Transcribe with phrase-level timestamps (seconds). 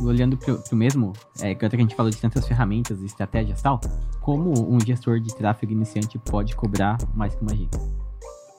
[0.00, 3.62] olhando pro, pro mesmo, é, que a gente falou de tantas ferramentas e estratégias e
[3.62, 3.80] tal,
[4.20, 7.80] como um gestor de tráfego iniciante pode cobrar mais que uma agência?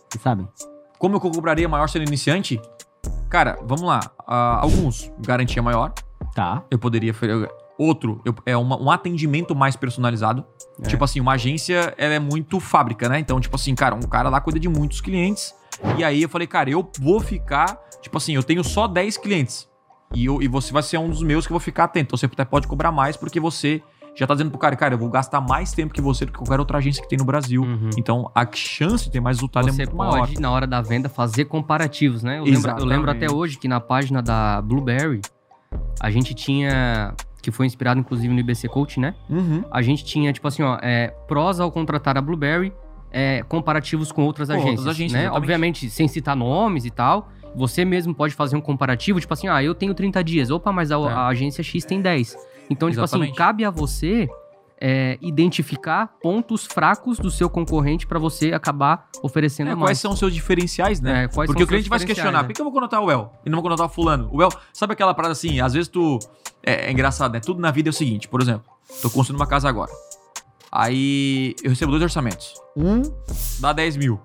[0.10, 0.48] Vocês sabem?
[0.98, 2.60] Como eu cobraria maior sendo iniciante?
[3.30, 4.00] Cara, vamos lá.
[4.28, 5.94] Ah, alguns, garantia maior.
[6.36, 6.64] Tá.
[6.70, 7.14] Eu poderia.
[7.78, 10.44] Outro, eu- é uma- um atendimento mais personalizado.
[10.82, 10.88] É.
[10.88, 13.20] Tipo assim, uma agência, ela é muito fábrica, né?
[13.20, 15.56] Então, tipo assim, cara, um cara lá cuida de muitos clientes.
[15.98, 17.80] E aí eu falei, cara, eu vou ficar.
[18.02, 19.69] Tipo assim, eu tenho só 10 clientes.
[20.14, 22.08] E, eu, e você vai ser um dos meus que eu vou ficar atento.
[22.08, 23.82] Então você até pode cobrar mais, porque você
[24.16, 26.38] já tá dizendo pro cara, cara, eu vou gastar mais tempo que você do que
[26.38, 27.62] qualquer outra agência que tem no Brasil.
[27.62, 27.90] Uhum.
[27.98, 30.40] Então a chance de ter mais resultado é Você muito pode, maior.
[30.40, 32.40] na hora da venda, fazer comparativos, né?
[32.40, 35.22] Eu lembro, eu lembro até hoje que na página da Blueberry,
[36.00, 37.14] a gente tinha.
[37.42, 39.16] Que foi inspirado, inclusive, no IBC Coach, né?
[39.30, 39.64] Uhum.
[39.72, 42.74] A gente tinha, tipo assim, ó, é, prós ao contratar a Blueberry,
[43.12, 44.78] é, comparativos com outras Com agências.
[44.80, 45.20] outras agências, né?
[45.26, 45.38] exatamente.
[45.44, 47.30] Obviamente, sem citar nomes e tal.
[47.56, 50.52] Você mesmo pode fazer um comparativo, tipo assim, ah, eu tenho 30 dias.
[50.52, 51.08] Opa, mas a, É.
[51.08, 52.38] a agência X tem 10.
[52.70, 54.30] Então, tipo assim, cabe a você
[54.80, 59.88] é, identificar pontos fracos do seu concorrente pra você acabar oferecendo É, mais.
[59.90, 61.24] quais são os seus diferenciais, né?
[61.24, 63.34] É, Porque o cliente vai se questionar, diferenciais, por que eu vou contratar o El
[63.46, 64.30] e não vou contratar o fulano?
[64.32, 66.20] O El, sabe aquela parada assim, às vezes tu...
[66.64, 67.40] É, é engraçado, né?
[67.40, 68.64] Tudo na vida é o seguinte, por exemplo,
[69.02, 69.92] tô construindo uma casa agora.
[70.72, 72.54] Aí eu recebo dois orçamentos.
[72.76, 73.02] Um
[73.60, 74.20] dá 10 mil,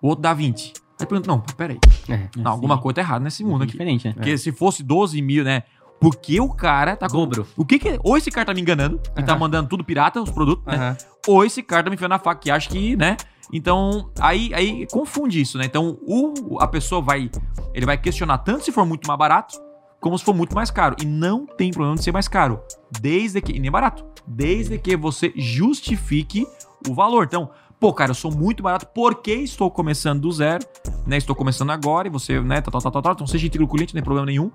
[0.00, 0.72] o outro dá 20.
[0.98, 1.78] Aí eu pergunto, não, peraí.
[2.08, 2.28] É.
[2.36, 3.72] Não, alguma coisa tá errada nesse mundo aqui.
[3.72, 4.14] Diferente, né?
[4.14, 5.62] Porque se fosse 12 mil, né?
[6.00, 7.16] Por que o cara tá com...
[7.16, 7.46] Dobro.
[7.56, 7.98] O que que...
[8.02, 10.96] Ou esse cara tá me enganando e tá mandando tudo pirata, os produtos, né?
[11.26, 13.16] Ou esse cara tá me enfiando na faca que acha que, né?
[13.52, 15.64] Então, aí, aí confunde isso, né?
[15.64, 17.30] Então, o, a pessoa vai.
[17.72, 19.58] Ele vai questionar tanto se for muito mais barato,
[20.06, 20.96] como se for muito mais caro.
[21.00, 22.60] E não tem problema de ser mais caro.
[23.00, 23.52] Desde que.
[23.52, 24.04] E nem barato.
[24.26, 26.46] Desde que você justifique
[26.88, 27.24] o valor.
[27.24, 30.64] Então, pô, cara, eu sou muito barato porque estou começando do zero,
[31.06, 31.16] né?
[31.16, 32.60] Estou começando agora e você, né?
[32.60, 33.12] Tal, tal, tal, tal, tal.
[33.12, 34.50] Então, seja integro com o cliente, não tem problema nenhum.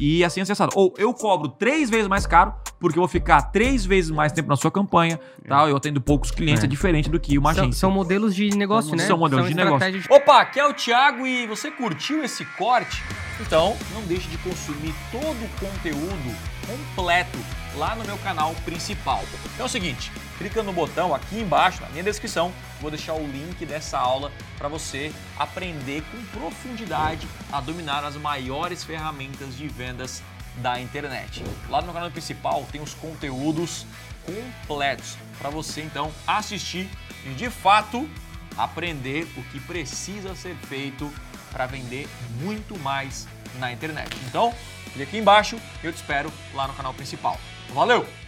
[0.00, 0.72] E assim é acessado.
[0.74, 4.48] Ou eu cobro três vezes mais caro, porque eu vou ficar três vezes mais tempo
[4.48, 5.68] na sua campanha, tal.
[5.68, 6.68] Eu atendo poucos clientes, é, É.
[6.68, 7.80] diferente do que uma São, agência.
[7.80, 9.06] são modelos de negócio, São- né?
[9.06, 9.76] são modelos de negócio.
[9.86, 13.02] estratégias Opa, aqui é o Thiago e você curtiu esse corte?
[13.40, 16.36] Então, não deixe de consumir todo o conteúdo
[16.66, 17.38] completo
[17.76, 19.24] lá no meu canal principal.
[19.52, 23.26] Então é o seguinte, clica no botão aqui embaixo, na minha descrição, vou deixar o
[23.26, 30.22] link dessa aula para você aprender com profundidade a dominar as maiores ferramentas de vendas
[30.56, 31.42] da internet.
[31.68, 33.84] Lá no canal principal tem os conteúdos
[34.24, 36.88] completos para você então assistir
[37.26, 38.08] e de fato
[38.56, 41.10] aprender o que precisa ser feito
[41.50, 42.08] para vender
[42.40, 43.28] muito mais
[43.58, 44.10] na internet.
[44.26, 44.52] Então,
[44.92, 47.38] clique aqui embaixo e eu te espero lá no canal principal.
[47.72, 48.23] Valeu!